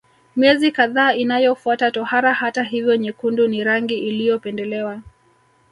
Miezi 0.35 0.71
kadhaa 0.71 1.13
inayofuata 1.13 1.91
tohara 1.91 2.33
hata 2.33 2.63
hivyo 2.63 2.95
nyekundu 2.97 3.47
ni 3.47 3.63
rangi 3.63 3.97
iliyopendelewa 3.99 5.01